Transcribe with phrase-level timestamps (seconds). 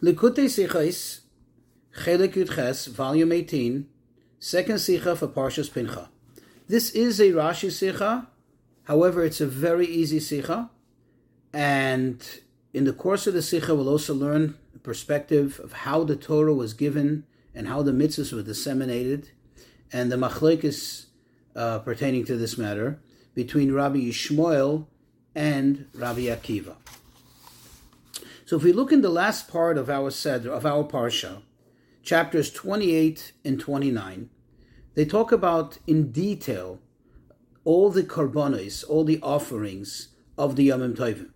[0.00, 1.22] Likutei Sichais,
[2.04, 3.84] Chelik Yudches, Volume 18,
[4.38, 6.06] Second Sicha for Parshas Pinchas.
[6.68, 8.28] This is a Rashi Sicha,
[8.84, 10.70] however, it's a very easy Sicha,
[11.52, 12.24] and
[12.72, 16.54] in the course of the Sicha, we'll also learn the perspective of how the Torah
[16.54, 19.30] was given and how the mitzvahs were disseminated,
[19.92, 21.06] and the machlekes
[21.56, 23.00] uh, pertaining to this matter
[23.34, 24.86] between Rabbi Yishmael
[25.34, 26.76] and Rabbi Akiva.
[28.48, 31.42] So if we look in the last part of our Seder, of our Parsha,
[32.02, 34.30] chapters 28 and 29,
[34.94, 36.80] they talk about in detail
[37.64, 41.28] all the karbonis, all the offerings of the Yom Tovim,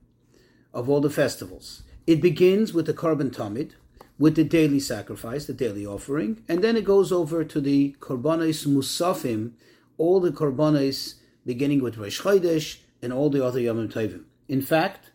[0.73, 1.83] of all the festivals.
[2.07, 3.73] It begins with the korban tamid,
[4.19, 8.67] with the daily sacrifice, the daily offering, and then it goes over to the korbanos
[8.67, 9.53] musafim,
[9.99, 14.25] all the korbanos beginning with Rosh Chodesh and all the other Yom Tovim.
[14.49, 15.11] In fact,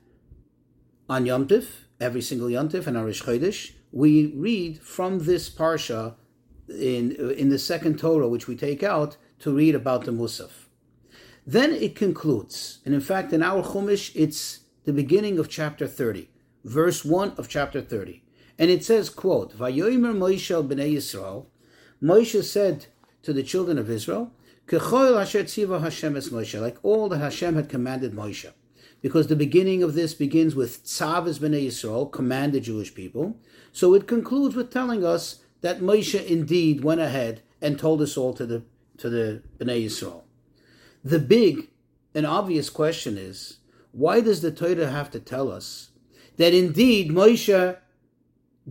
[1.10, 6.16] on Yom Tiv, every single Yontif and Arish Chodesh, we read from this parsha
[6.70, 10.68] in in the second Torah, which we take out to read about the Musaf.
[11.46, 16.30] Then it concludes, and in fact, in our Chumash, it's the beginning of chapter thirty,
[16.66, 18.24] verse one of chapter thirty,
[18.60, 21.46] and it says, "quote Vayomer Moshe bnei Yisrael."
[22.04, 22.88] Moshe said
[23.24, 24.32] to the children of Israel,
[24.68, 28.52] Kechoel Hashem es Moshe, "Like all that Hashem had commanded Moshe."
[29.08, 33.38] Because the beginning of this begins with Tzav Bnei Yisrael, command the Jewish people.
[33.72, 38.34] So it concludes with telling us that Moshe indeed went ahead and told us all
[38.34, 38.64] to the
[38.98, 40.24] to the Bnei Yisrael.
[41.06, 41.70] The big
[42.14, 43.60] and obvious question is,
[43.94, 45.92] why does the Torah have to tell us
[46.36, 47.78] that indeed Moshe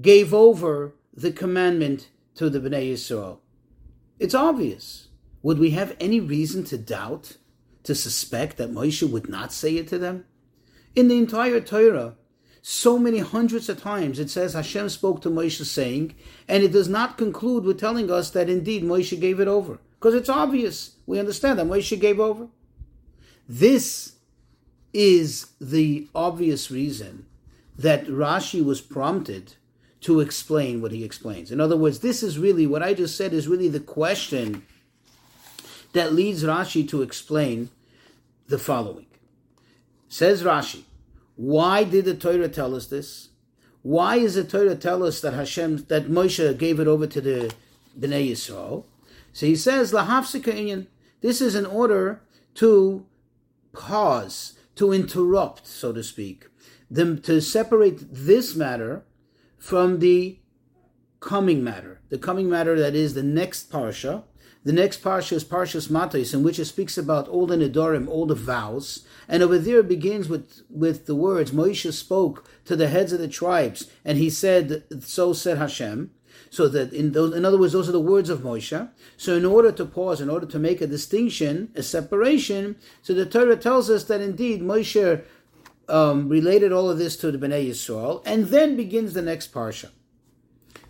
[0.03, 3.39] gave over the commandment to the Bnei Yisrael?
[4.19, 5.09] It's obvious.
[5.43, 7.39] Would we have any reason to doubt
[7.87, 10.25] to suspect that Moshe would not say it to them?
[10.95, 12.15] In the entire Torah,
[12.63, 16.15] so many hundreds of times it says Hashem spoke to Moshe saying,
[16.49, 19.79] and it does not conclude with telling us that indeed Moshe gave it over.
[19.99, 20.97] Because it's obvious.
[21.07, 22.49] We understand that Moshe gave over.
[23.49, 24.17] This
[24.93, 27.27] is the obvious reason
[27.79, 29.55] that Rashi was prompted
[30.01, 31.53] to explain what he explains.
[31.53, 34.65] In other words, this is really what I just said is really the question
[35.93, 37.71] that leads Rashi to explain
[38.49, 39.07] the following.
[40.09, 40.85] Says Rashi,
[41.35, 43.31] why did the Torah tell us this?
[43.83, 47.55] Why is the Torah tell us that Hashem, that Moshe gave it over to the
[47.99, 48.85] Bnei Yisrael?
[49.33, 50.87] So he says, Lahafsika inyan.
[51.21, 52.21] This is in order
[52.55, 53.07] to
[53.73, 56.47] pause, to interrupt, so to speak,
[56.91, 59.05] them to separate this matter
[59.59, 60.39] from the
[61.21, 62.01] coming matter.
[62.09, 64.25] The coming matter that is the next parsha,
[64.67, 68.27] the next parsha is Parshas Matos, in which it speaks about all the Nidorim, all
[68.27, 69.07] the vows.
[69.29, 73.21] And over there it begins with, with the words, Moshe spoke to the heads of
[73.21, 76.11] the tribes, and he said, so said Hashem.
[76.51, 78.91] So that in those, in other words, those are the words of Moshe.
[79.17, 83.25] So in order to pause, in order to make a distinction, a separation, so the
[83.25, 85.23] Torah tells us that indeed Moshe
[85.89, 89.91] um, related all of this to the Bnei Yisrael, and then begins the next parsha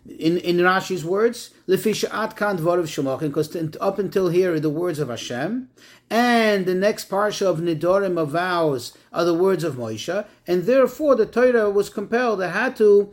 [0.09, 4.99] in, in Rashi's words, Lefishat kan dvarav shemachin, because up until here are the words
[4.99, 5.69] of Hashem,
[6.11, 11.17] and the next parsha of Nidorim of vows are the words of Moshe, and therefore
[11.17, 13.13] the Torah was compelled, it had to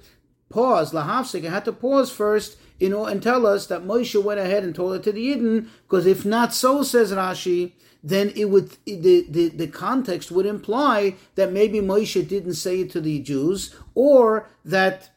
[0.49, 4.41] pause, lahavsik, it had to pause first you know, and tell us that Moshe went
[4.41, 7.71] ahead and told it to the Yidden, because if not so, says Rashi,
[8.03, 12.91] then it would the, the, the context would imply that maybe Moshe didn't say it
[12.91, 15.11] to the Jews, or that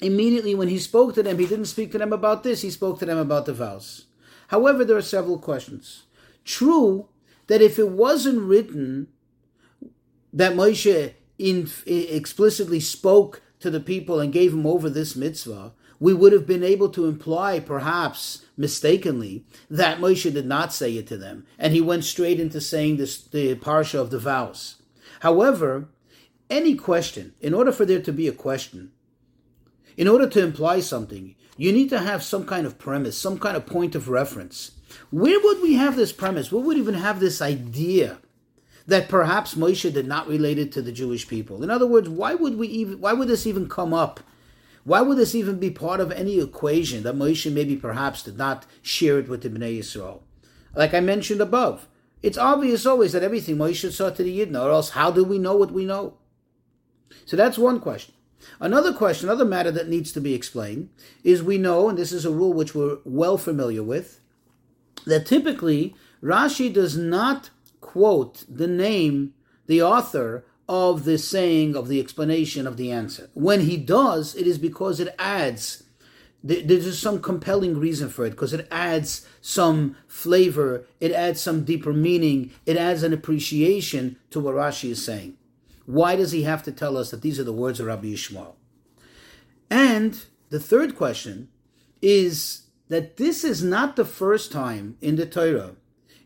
[0.00, 2.98] immediately when he spoke to them, he didn't speak to them about this, he spoke
[2.98, 4.06] to them about the vows.
[4.48, 6.04] However, there are several questions.
[6.44, 7.08] True
[7.48, 9.08] that if it wasn't written
[10.32, 16.14] that Moshe in, explicitly spoke to the people and gave them over this mitzvah, we
[16.14, 21.16] would have been able to imply, perhaps mistakenly, that Moshe did not say it to
[21.16, 24.76] them, and he went straight into saying this, the parsha of the vows.
[25.20, 25.88] However,
[26.48, 28.92] any question, in order for there to be a question,
[29.98, 33.56] in order to imply something, you need to have some kind of premise, some kind
[33.56, 34.70] of point of reference.
[35.10, 36.52] Where would we have this premise?
[36.52, 38.18] Where would even have this idea
[38.86, 41.64] that perhaps Moshe did not relate it to the Jewish people?
[41.64, 44.20] In other words, why would we even why would this even come up?
[44.84, 48.66] Why would this even be part of any equation that Moshe maybe perhaps did not
[48.80, 50.20] share it with the Bnei Yisrael?
[50.76, 51.88] Like I mentioned above,
[52.22, 55.38] it's obvious always that everything Moshe saw to the Yidden, or else how do we
[55.38, 56.14] know what we know?
[57.26, 58.14] So that's one question.
[58.60, 60.90] Another question, another matter that needs to be explained
[61.22, 64.20] is we know, and this is a rule which we're well familiar with,
[65.06, 67.50] that typically Rashi does not
[67.80, 69.34] quote the name,
[69.66, 73.30] the author of the saying, of the explanation, of the answer.
[73.32, 75.84] When he does, it is because it adds,
[76.44, 81.94] there's some compelling reason for it, because it adds some flavor, it adds some deeper
[81.94, 85.37] meaning, it adds an appreciation to what Rashi is saying.
[85.88, 88.56] Why does he have to tell us that these are the words of Rabbi Yishmael?
[89.70, 91.48] And the third question
[92.02, 95.76] is that this is not the first time in the Torah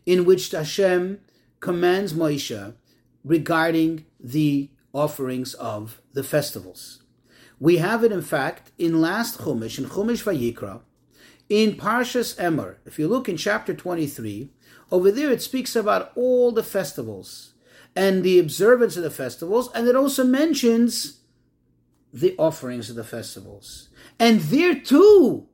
[0.05, 1.21] in which Hashem
[1.61, 2.73] commands Moshe
[3.23, 7.03] regarding the offerings of the festivals.
[7.57, 10.81] We have it, in fact, in last Chumash, in Chumash Vayikra,
[11.47, 12.79] in Parshas Emor.
[12.85, 14.49] If you look in chapter 23,
[14.91, 17.52] over there it speaks about all the festivals
[17.95, 21.19] and the observance of the festivals, and it also mentions
[22.11, 23.89] the offerings of the festivals.
[24.19, 25.47] And there too,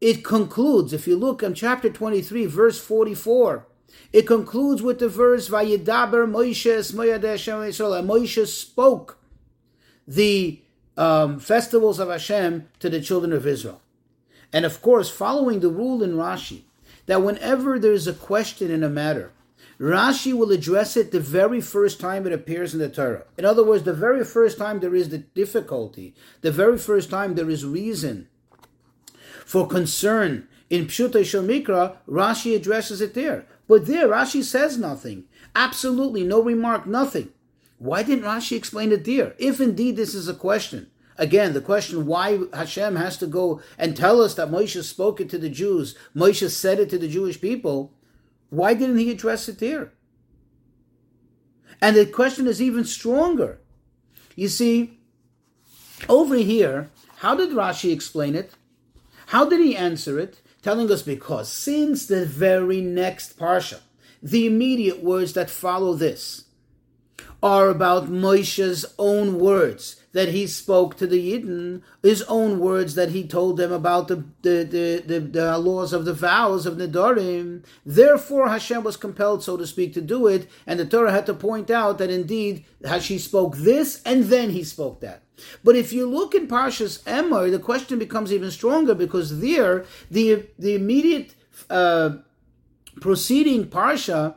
[0.00, 3.66] it concludes, if you look in chapter 23, verse 44,
[4.12, 6.92] it concludes with the verse, Vayidaber Moshe
[8.04, 9.18] Moshe spoke
[10.06, 10.60] the
[10.96, 13.80] um, festivals of Hashem to the children of Israel.
[14.52, 16.62] And of course, following the rule in Rashi,
[17.06, 19.32] that whenever there's a question in a matter,
[19.78, 23.24] Rashi will address it the very first time it appears in the Torah.
[23.36, 27.34] In other words, the very first time there is the difficulty, the very first time
[27.34, 28.28] there is reason
[29.44, 33.46] for concern in Pshutei Mikra, Rashi addresses it there.
[33.68, 35.24] But there, Rashi says nothing.
[35.54, 37.30] Absolutely no remark, nothing.
[37.78, 39.34] Why didn't Rashi explain it there?
[39.38, 40.90] If indeed this is a question.
[41.16, 45.30] Again, the question why Hashem has to go and tell us that Moshe spoke it
[45.30, 47.92] to the Jews, Moshe said it to the Jewish people,
[48.50, 49.92] why didn't he address it there?
[51.80, 53.60] And the question is even stronger.
[54.36, 54.98] You see,
[56.08, 58.52] over here, how did Rashi explain it?
[59.26, 60.40] How did he answer it?
[60.62, 63.80] Telling us because since the very next parsha,
[64.22, 66.46] the immediate words that follow this
[67.42, 73.10] are about Moshe's own words that he spoke to the Yidden, his own words that
[73.10, 77.64] he told them about the, the, the, the, laws of the vows of Nedarim.
[77.84, 81.34] Therefore, Hashem was compelled, so to speak, to do it, and the Torah had to
[81.34, 85.22] point out that indeed Hashi spoke this, and then he spoke that.
[85.64, 90.46] But if you look in Parshas Emor, the question becomes even stronger because there, the,
[90.56, 91.34] the immediate
[91.68, 92.18] uh,
[93.00, 94.36] proceeding Parsha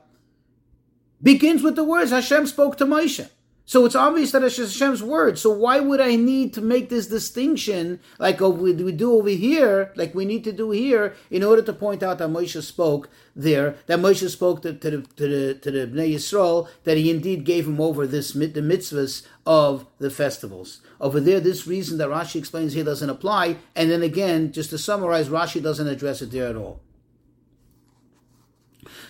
[1.21, 3.29] begins with the words Hashem spoke to Moshe.
[3.67, 5.37] So it's obvious that it's Hashem's word.
[5.37, 10.15] So why would I need to make this distinction like we do over here, like
[10.15, 13.99] we need to do here, in order to point out that Moshe spoke there, that
[13.99, 17.67] Moshe spoke to, to the to the to the Bnei Yisrael, that he indeed gave
[17.67, 20.79] him over this the mitzvahs of the festivals.
[21.01, 24.77] Over there, this reason that Rashi explains here doesn't apply, and then again, just to
[24.77, 26.79] summarize, Rashi doesn't address it there at all.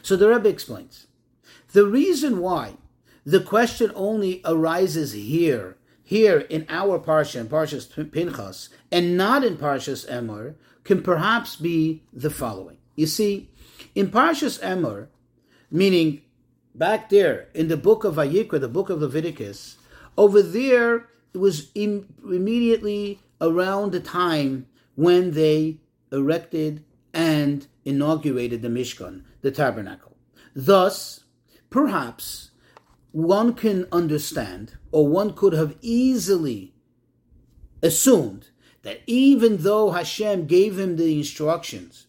[0.01, 1.05] So the Rebbe explains
[1.73, 2.77] the reason why
[3.27, 9.57] the question only arises here, here in our Parsha, in Parshas Pinchas, and not in
[9.57, 12.77] Parshas Emor, can perhaps be the following.
[12.95, 13.49] You see,
[13.93, 15.07] in Parshas Emor,
[15.69, 16.21] meaning
[16.73, 19.75] back there in the book of Vayikra, the book of Leviticus,
[20.17, 25.81] over there it was Im- immediately around the time when they
[26.13, 30.15] erected and inaugurated the Mishkan, the tabernacle.
[30.55, 31.25] Thus,
[31.69, 32.51] perhaps
[33.11, 36.73] one can understand, or one could have easily
[37.81, 38.49] assumed,
[38.83, 42.07] that even though Hashem gave him the instructions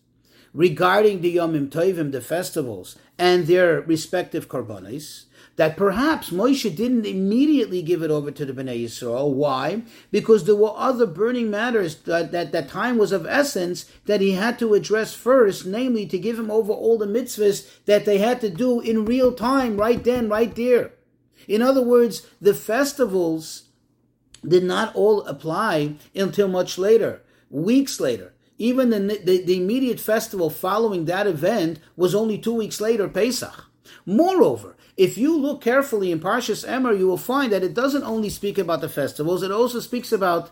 [0.53, 5.25] regarding the Yomim Tovim, the festivals, and their respective korbanos,
[5.59, 9.33] that perhaps Moshe didn't immediately give it over to the Bnei Yisrael.
[9.33, 9.83] Why?
[10.13, 14.33] Because there were other burning matters that, that that time was of essence that he
[14.33, 18.41] had to address first, namely to give him over all the mitzvahs that they had
[18.41, 20.93] to do in real time, right then, right there.
[21.49, 23.65] In other words, the festivals
[24.47, 28.33] did not all apply until much later, weeks later.
[28.59, 33.65] Even the, the, the, immediate festival following that event was only two weeks later, Pesach.
[34.07, 38.29] Moreover, if you look carefully in Parshas Emor, you will find that it doesn't only
[38.29, 40.51] speak about the festivals, it also speaks about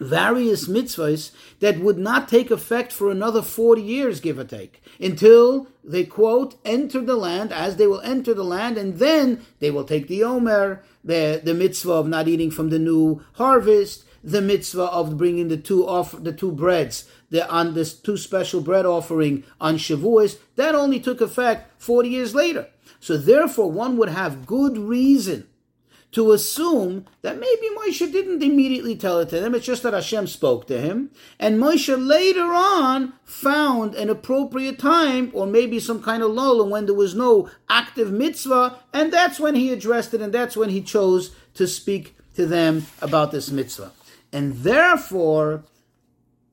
[0.00, 5.68] various mitzvahs that would not take effect for another 40 years, give or take, until
[5.84, 9.84] they quote, enter the land, as they will enter the land, and then they will
[9.84, 14.84] take the Omer, the, the mitzvah of not eating from the new harvest, the mitzvah
[14.84, 19.44] of bringing the two off the two breads, the on this two special bread offering
[19.60, 22.68] on Shavuos, that only took effect 40 years later.
[23.00, 25.46] So therefore, one would have good reason
[26.12, 29.52] to assume that maybe Moshe didn't immediately tell it to them.
[29.54, 31.10] It's just that Hashem spoke to him.
[31.40, 36.70] And Moshe later on found an appropriate time, or maybe some kind of lull, and
[36.70, 40.70] when there was no active mitzvah, and that's when he addressed it, and that's when
[40.70, 43.90] he chose to speak to them about this mitzvah.
[44.34, 45.62] And therefore,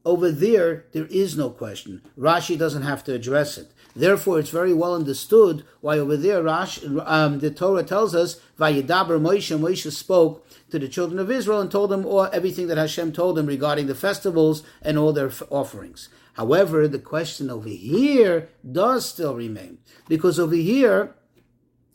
[0.06, 2.04] over there, there is no question.
[2.16, 3.72] Rashi doesn't have to address it.
[3.96, 9.20] Therefore, it's very well understood why over there Rashi, um, the Torah tells us, Vayidaber
[9.20, 13.14] Moshe, Moshe spoke to the children of Israel and told them all, everything that Hashem
[13.14, 16.08] told them regarding the festivals and all their offerings.
[16.34, 19.80] However, the question over here does still remain.
[20.08, 21.16] Because over here,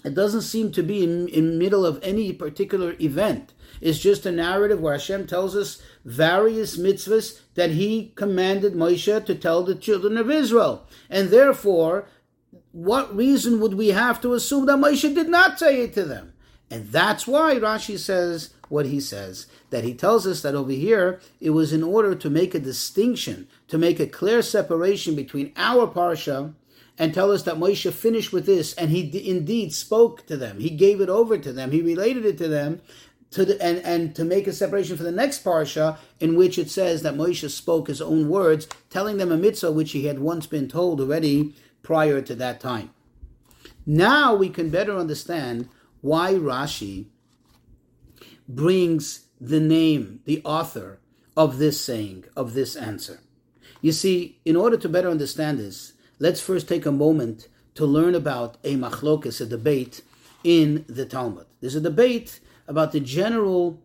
[0.04, 3.52] it doesn't seem to be in, in middle of any particular event.
[3.80, 9.34] It's just a narrative where Hashem tells us various mitzvahs that He commanded Moshe to
[9.34, 10.86] tell the children of Israel.
[11.10, 12.06] And therefore,
[12.72, 16.34] what reason would we have to assume that Moshe did not say it to them?
[16.70, 19.46] And that's why Rashi says what he says.
[19.70, 23.48] That he tells us that over here it was in order to make a distinction,
[23.68, 26.54] to make a clear separation between our parsha
[26.98, 30.60] and tell us that Moshe finished with this and he d- indeed spoke to them.
[30.60, 31.70] He gave it over to them.
[31.70, 32.80] He related it to them
[33.30, 36.70] to the, and, and to make a separation for the next parsha in which it
[36.70, 40.46] says that Moshe spoke his own words, telling them a mitzvah which he had once
[40.46, 42.90] been told already prior to that time.
[43.84, 45.68] Now we can better understand
[46.00, 47.06] why Rashi
[48.48, 50.98] brings the name, the author
[51.36, 53.20] of this saying, of this answer.
[53.82, 58.14] You see, in order to better understand this, let's first take a moment to learn
[58.14, 60.02] about a machlokas, a debate
[60.42, 61.46] in the Talmud.
[61.60, 63.82] There's a debate about the general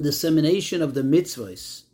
[0.00, 1.84] dissemination of the mitzvahs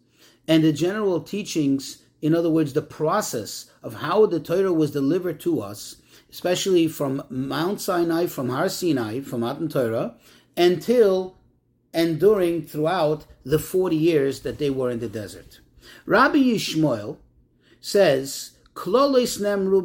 [0.46, 5.40] and the general teachings, in other words, the process of how the Torah was delivered
[5.40, 5.96] to us,
[6.30, 10.14] especially from Mount Sinai, from Har Sinai, from Matan Torah,
[10.56, 11.36] until
[11.92, 15.60] and during throughout the 40 years that they were in the desert.
[16.04, 17.16] Rabbi Yishmael
[17.80, 19.82] says, Klolis nemru.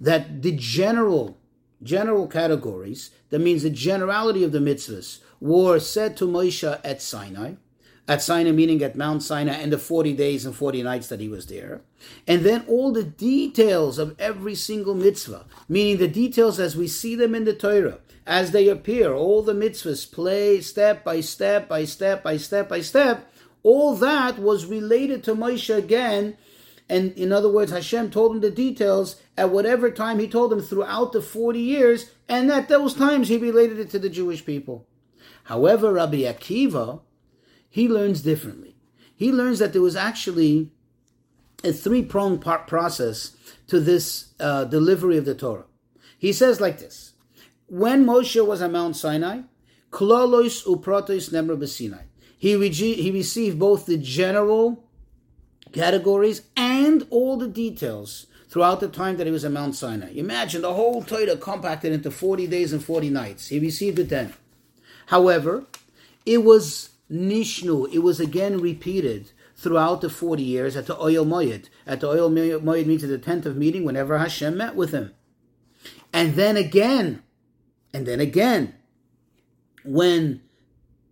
[0.00, 1.38] That the general
[1.82, 7.54] general categories, that means the generality of the mitzvahs, were said to Moshe at Sinai,
[8.06, 11.28] at Sinai meaning at Mount Sinai and the 40 days and 40 nights that he
[11.28, 11.80] was there.
[12.26, 17.14] And then all the details of every single mitzvah, meaning the details as we see
[17.14, 21.86] them in the Torah, as they appear, all the mitzvahs play step by step by
[21.86, 23.30] step by step by step,
[23.62, 26.36] all that was related to Moshe again
[26.90, 30.60] and in other words, Hashem told him the details at whatever time he told him
[30.60, 34.88] throughout the 40 years, and at those times he related it to the Jewish people.
[35.44, 37.00] However, Rabbi Akiva,
[37.68, 38.74] he learns differently.
[39.14, 40.72] He learns that there was actually
[41.62, 43.36] a three pronged process
[43.68, 45.66] to this uh, delivery of the Torah.
[46.18, 47.12] He says like this
[47.66, 49.42] When Moshe was on Mount Sinai,
[49.92, 52.09] Klolos uprotos nemra b'Sinai.
[52.40, 54.82] He, he received both the general
[55.72, 60.10] categories and all the details throughout the time that he was at Mount Sinai.
[60.14, 63.48] Imagine the whole Torah compacted into 40 days and 40 nights.
[63.48, 64.32] He received it then.
[65.08, 65.66] However,
[66.24, 71.68] it was nishnu, it was again repeated throughout the 40 years at the Ohel Moed.
[71.86, 72.32] At the Ohel
[72.62, 75.12] Moed means at the tent of meeting whenever Hashem met with him.
[76.10, 77.22] And then again,
[77.92, 78.76] and then again,
[79.84, 80.40] when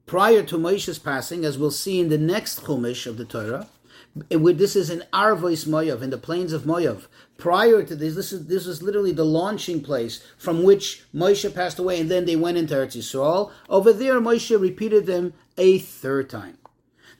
[0.08, 3.68] prior to Moshe's passing, as we'll see in the next Chumash of the Torah,
[4.14, 7.06] this is in Arvois Moav, in the plains of Moav.
[7.36, 11.78] Prior to this, this is this is literally the launching place from which Moshe passed
[11.78, 13.52] away, and then they went into Eretz Yisrael.
[13.68, 16.58] Over there, Moshe repeated them a third time.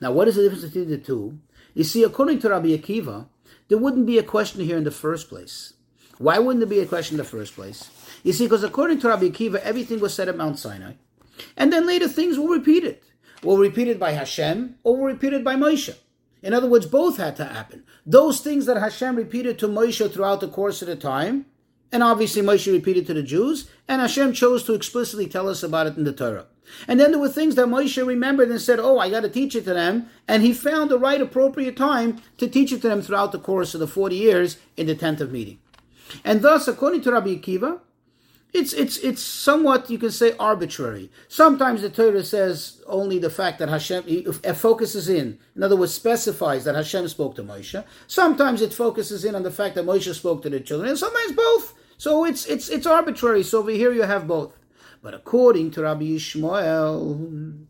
[0.01, 1.39] Now, what is the difference between the two?
[1.73, 3.27] You see, according to Rabbi Akiva,
[3.69, 5.73] there wouldn't be a question here in the first place.
[6.17, 7.89] Why wouldn't there be a question in the first place?
[8.23, 10.93] You see, because according to Rabbi Akiva, everything was said at Mount Sinai,
[11.57, 12.99] and then later things were repeated.
[13.43, 15.95] Were repeated by Hashem or were repeated by Moshe.
[16.41, 17.83] In other words, both had to happen.
[18.05, 21.45] Those things that Hashem repeated to Moshe throughout the course of the time,
[21.91, 25.87] and obviously Moshe repeated to the Jews, and Hashem chose to explicitly tell us about
[25.87, 26.45] it in the Torah.
[26.87, 29.55] And then there were things that Moshe remembered and said, Oh, I got to teach
[29.55, 30.07] it to them.
[30.27, 33.73] And he found the right appropriate time to teach it to them throughout the course
[33.73, 35.59] of the 40 years in the tent of meeting.
[36.23, 37.79] And thus, according to Rabbi Akiva,
[38.51, 41.11] it's it's it's somewhat you can say arbitrary.
[41.27, 46.63] Sometimes the Torah says only the fact that Hashem focuses in, in other words, specifies
[46.63, 47.83] that Hashem spoke to Moshe.
[48.07, 51.33] Sometimes it focuses in on the fact that Moshe spoke to the children, and sometimes
[51.33, 51.75] both.
[51.97, 53.43] So it's it's it's arbitrary.
[53.43, 54.57] So over here you have both.
[55.03, 57.65] But according to Rabbi Yishmael,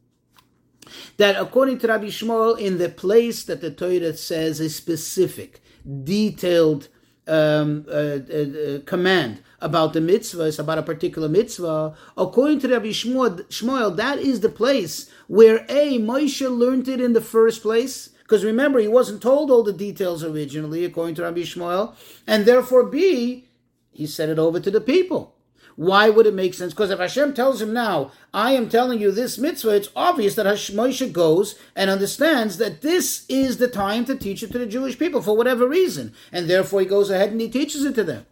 [1.18, 5.62] that according to Rabbi Yishmael, in the place that the Torah says a specific,
[6.04, 6.88] detailed
[7.28, 13.96] um, uh, uh, command about the mitzvahs, about a particular mitzvah, according to Rabbi Yishmael,
[13.96, 18.80] that is the place where A, Moshe learned it in the first place, because remember,
[18.80, 21.96] he wasn't told all the details originally, according to Rabbi Yishmael,
[22.28, 23.50] and therefore B,
[23.92, 25.36] he sent it over to the people.
[25.80, 26.74] Why would it make sense?
[26.74, 30.46] Because if Hashem tells him now, I am telling you this mitzvah, it's obvious that
[30.46, 35.00] Moshe goes and understands that this is the time to teach it to the Jewish
[35.00, 36.14] people for whatever reason.
[36.34, 38.26] And therefore he goes ahead and he teaches it to them.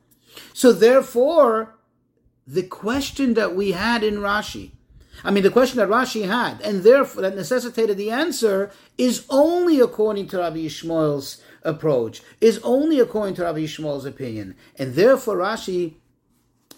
[0.53, 1.75] So therefore,
[2.45, 4.71] the question that we had in Rashi,
[5.23, 9.79] I mean, the question that Rashi had, and therefore that necessitated the answer, is only
[9.79, 14.55] according to Rabbi Yishmael's approach, is only according to Rabbi Yishmael's opinion.
[14.77, 15.95] And therefore, Rashi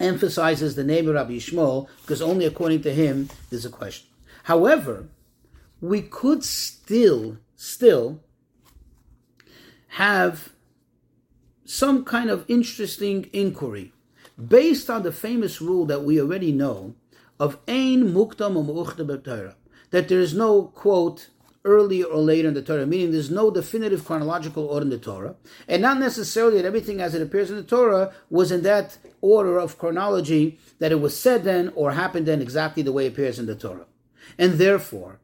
[0.00, 4.08] emphasizes the name of Rabbi Yishmael because only according to him there's a question.
[4.44, 5.08] However,
[5.80, 8.20] we could still, still
[9.88, 10.52] have
[11.70, 13.92] some kind of interesting inquiry
[14.48, 16.96] based on the famous rule that we already know
[17.38, 19.54] of Ein Muktam u'm Torah,
[19.90, 21.28] that there is no quote
[21.64, 25.36] earlier or later in the Torah, meaning there's no definitive chronological order in the Torah,
[25.68, 29.56] and not necessarily that everything as it appears in the Torah was in that order
[29.56, 33.38] of chronology that it was said then or happened then exactly the way it appears
[33.38, 33.86] in the Torah.
[34.36, 35.20] And therefore,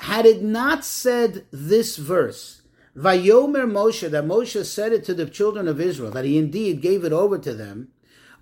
[0.00, 2.55] had it not said this verse,
[2.96, 7.04] Vayomer Moshe, that Moshe said it to the children of Israel, that he indeed gave
[7.04, 7.88] it over to them,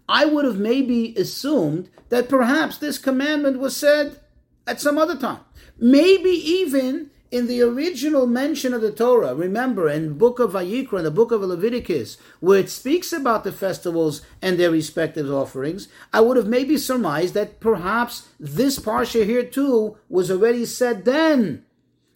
[0.08, 4.20] I would have maybe assumed that perhaps this commandment was said
[4.66, 5.40] at some other time.
[5.78, 10.98] Maybe even in the original mention of the Torah, remember in the book of Vayikra,
[10.98, 15.88] in the book of Leviticus, where it speaks about the festivals and their respective offerings,
[16.12, 21.64] I would have maybe surmised that perhaps this parsha here too was already said then.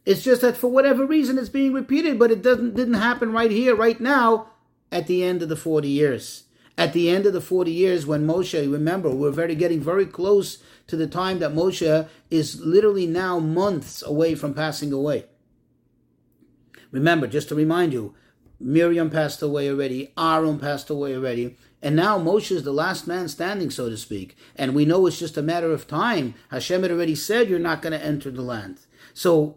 [0.07, 3.50] It's just that for whatever reason it's being repeated, but it doesn't didn't happen right
[3.50, 4.49] here, right now,
[4.90, 6.45] at the end of the 40 years.
[6.76, 10.59] At the end of the 40 years when Moshe, remember, we're very getting very close
[10.87, 15.25] to the time that Moshe is literally now months away from passing away.
[16.93, 18.14] Remember, just to remind you,
[18.61, 23.28] Miriam passed away already, Aaron passed away already, and now Moshe is the last man
[23.28, 24.37] standing, so to speak.
[24.57, 26.35] And we know it's just a matter of time.
[26.50, 28.81] Hashem had already said you're not going to enter the land.
[29.14, 29.57] So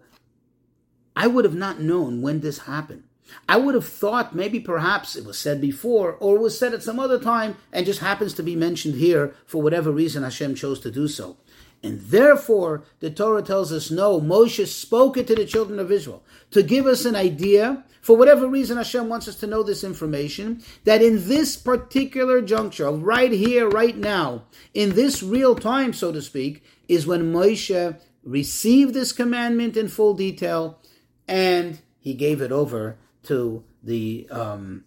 [1.15, 3.03] I would have not known when this happened.
[3.47, 6.99] I would have thought maybe perhaps it was said before or was said at some
[6.99, 10.91] other time and just happens to be mentioned here for whatever reason Hashem chose to
[10.91, 11.37] do so.
[11.83, 16.23] And therefore, the Torah tells us no, Moshe spoke it to the children of Israel
[16.51, 20.61] to give us an idea, for whatever reason Hashem wants us to know this information,
[20.83, 24.43] that in this particular juncture, right here, right now,
[24.73, 30.13] in this real time, so to speak, is when Moshe received this commandment in full
[30.13, 30.79] detail
[31.27, 34.83] and he gave it over to the um,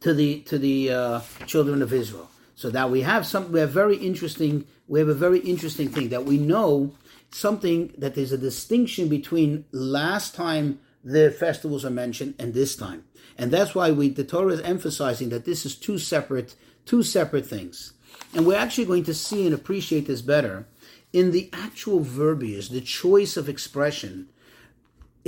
[0.00, 2.30] to the to the uh, children of Israel.
[2.56, 6.10] So that we have some, we have very interesting, we have a very interesting thing
[6.10, 6.92] that we know
[7.30, 13.04] something that there's a distinction between last time the festivals are mentioned and this time,
[13.38, 17.46] and that's why we the Torah is emphasizing that this is two separate two separate
[17.46, 17.94] things,
[18.34, 20.66] and we're actually going to see and appreciate this better
[21.12, 24.28] in the actual verbiage, the choice of expression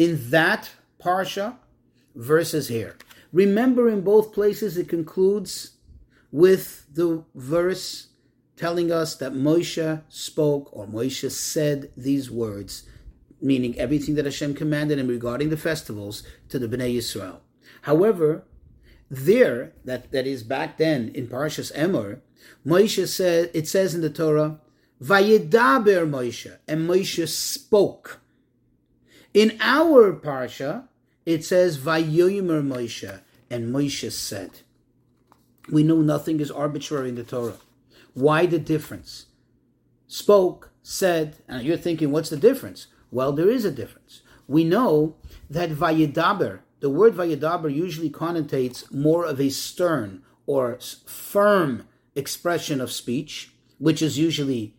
[0.02, 1.56] in that parsha
[2.16, 2.96] versus here.
[3.32, 5.76] Remember, in both places, it concludes
[6.32, 8.08] with the verse
[8.56, 12.88] telling us that Moshe spoke or Moshe said these words,
[13.40, 17.38] meaning everything that Hashem commanded him regarding the festivals to the Bnei Yisrael.
[17.82, 18.44] However,
[19.10, 22.20] there, that, that is back then in Parshas Emor,
[22.66, 24.58] Moshe said, it says in the Torah,
[25.02, 28.21] Vayedaber Moshe, and Moshe spoke.
[29.34, 30.88] In our Parsha,
[31.24, 34.60] it says Vayomer Moshe, and Moshe said.
[35.70, 37.56] We know nothing is arbitrary in the Torah.
[38.14, 39.26] Why the difference?
[40.06, 42.88] Spoke, said, and you're thinking, what's the difference?
[43.10, 44.22] Well, there is a difference.
[44.46, 45.16] We know
[45.48, 52.92] that Vayedaber, the word Vayedaber usually connotates more of a stern or firm expression of
[52.92, 54.74] speech, which is usually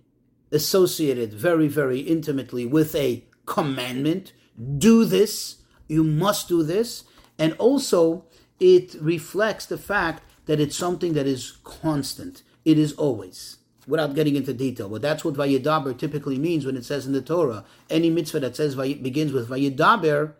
[0.51, 4.33] associated very, very intimately with a commandment.
[4.77, 7.03] Do this, you must do this.
[7.39, 8.25] And also,
[8.59, 12.43] it reflects the fact that it's something that is constant.
[12.65, 13.57] It is always.
[13.85, 17.21] Without getting into detail, but that's what Vayedaber typically means when it says in the
[17.21, 17.65] Torah.
[17.89, 20.35] Any mitzvah that says begins with Vayedaber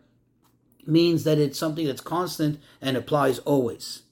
[0.85, 4.03] means that it's something that's constant and applies always.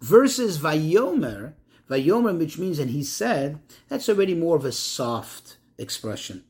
[0.00, 1.52] Versus Vayomer,
[1.88, 6.42] Vayomer, which means and he said, that's already more of a soft expression.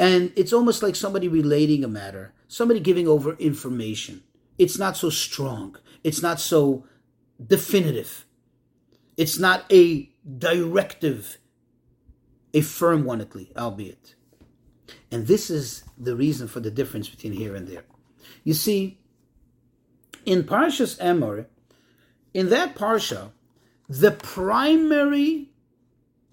[0.00, 4.22] And it's almost like somebody relating a matter, somebody giving over information.
[4.56, 5.76] It's not so strong.
[6.02, 6.86] It's not so
[7.46, 8.24] definitive.
[9.18, 11.36] It's not a directive,
[12.54, 14.14] a firm one at least, albeit.
[15.12, 17.84] And this is the reason for the difference between here and there.
[18.42, 19.00] You see,
[20.24, 21.44] in Parshas Emor,
[22.32, 23.32] in that Parsha,
[23.86, 25.50] the primary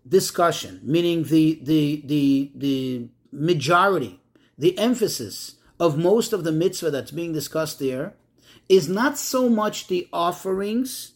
[0.07, 4.19] discussion, meaning the, the, the, the majority,
[4.57, 8.15] the emphasis of most of the mitzvah that's being discussed there,
[8.67, 11.13] is not so much the offerings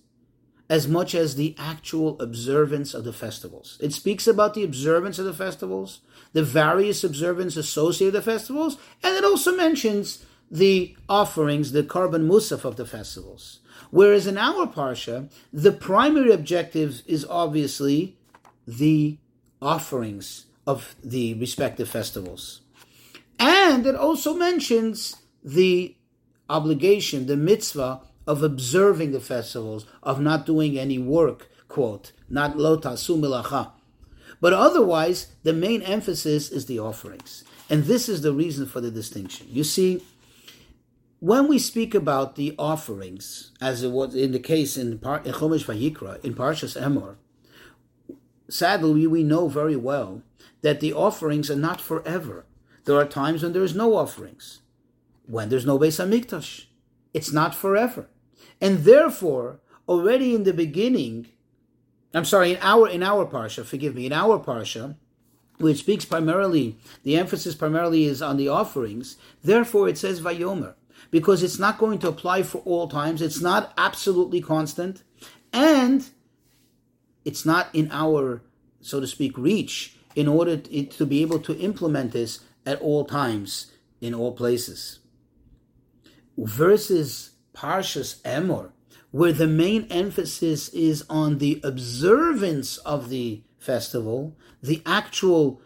[0.69, 3.77] as much as the actual observance of the festivals.
[3.81, 5.99] It speaks about the observance of the festivals,
[6.31, 12.25] the various observance associated with the festivals, and it also mentions the offerings, the korban
[12.25, 13.60] musaf of the festivals.
[13.89, 18.17] Whereas in our parsha, the primary objective is obviously
[18.65, 19.17] the
[19.62, 22.62] offerings of the respective festivals.
[23.39, 25.95] And it also mentions the
[26.50, 32.78] obligation, the mitzvah of observing the festivals, of not doing any work, quote, not lo
[32.78, 33.71] tasu milacha.
[34.39, 37.43] But otherwise, the main emphasis is the offerings.
[37.69, 39.47] And this is the reason for the distinction.
[39.50, 40.04] You see,
[41.19, 46.24] when we speak about the offerings, as it was in the case in Chumash Vayikra,
[46.24, 47.15] in Parshas Emor,
[48.50, 50.24] sadly, we know very well
[50.62, 52.45] that the offerings are not forever.
[52.86, 54.62] There are times when there is no offerings,
[55.26, 56.65] when there's no Beis Hamikdash.
[57.13, 58.08] It's not forever.
[58.60, 61.28] And therefore, already in the beginning,
[62.13, 64.95] I'm sorry, in our in our parsha, forgive me, in our parsha,
[65.58, 69.17] which speaks primarily, the emphasis primarily is on the offerings.
[69.43, 70.76] Therefore, it says Vayomer
[71.10, 73.21] because it's not going to apply for all times.
[73.21, 75.04] It's not absolutely constant,
[75.52, 76.10] and
[77.26, 78.41] it's not in our,
[78.82, 83.71] so to speak, reach in order to be able to implement this at all times
[84.00, 85.00] in all places.
[86.38, 88.71] Versus Parshas Emor,
[89.12, 95.62] where the main emphasis is on the observance of the festival, the actual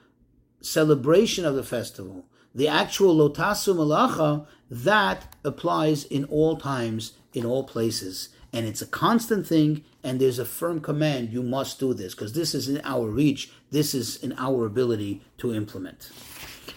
[0.62, 7.64] celebration of the festival, the actual lotasu malacha, that applies in all times, in all
[7.64, 8.30] places.
[8.56, 12.32] And it's a constant thing, and there's a firm command you must do this, because
[12.32, 16.10] this is in our reach, this is in our ability to implement.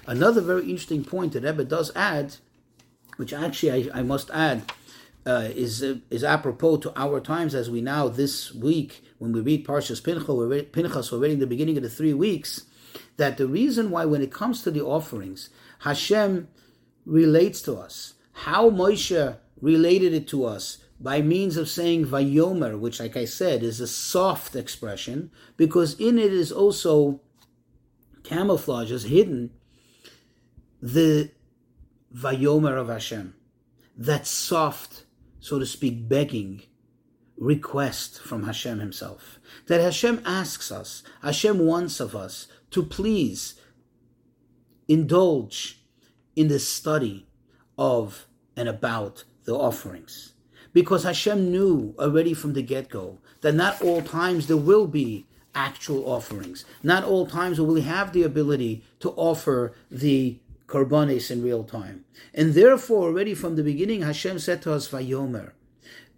[0.04, 2.34] Another very interesting point that Rebbe does add,
[3.16, 4.72] which actually I, I must add,
[5.24, 9.40] uh, is uh, is apropos to our times as we now this week when we
[9.40, 12.64] read Parshas Pinchas, we're Pinchas, we're reading the beginning of the three weeks.
[13.18, 16.48] That the reason why when it comes to the offerings, Hashem
[17.06, 23.00] relates to us, how Moshe related it to us by means of saying Vayomer, which,
[23.00, 27.20] like I said, is a soft expression, because in it is also
[28.22, 29.50] camouflages, hidden
[30.80, 31.30] the
[32.14, 33.34] Vayomer of Hashem,
[33.96, 35.04] that soft,
[35.40, 36.62] so to speak, begging
[37.36, 39.38] request from Hashem Himself.
[39.66, 43.54] That Hashem asks us, Hashem wants of us to please
[44.88, 45.84] indulge
[46.34, 47.26] in the study
[47.76, 50.34] of and about the offerings.
[50.72, 55.26] Because Hashem knew already from the get go that not all times there will be
[55.54, 56.64] actual offerings.
[56.82, 62.04] Not all times will we have the ability to offer the korbanis in real time.
[62.34, 65.52] And therefore, already from the beginning, Hashem said to us, Vayomer,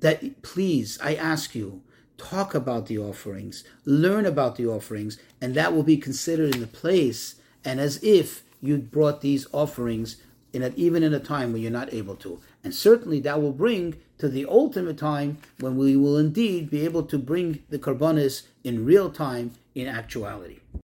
[0.00, 1.82] that please, I ask you,
[2.18, 6.66] talk about the offerings, learn about the offerings, and that will be considered in the
[6.66, 10.16] place and as if you brought these offerings
[10.52, 12.40] in a, even in a time when you're not able to.
[12.62, 17.04] And certainly that will bring to the ultimate time when we will indeed be able
[17.04, 20.60] to bring the karbanis in real time in actuality.